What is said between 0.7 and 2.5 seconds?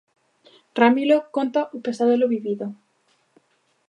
Ramilo conta o pesadelo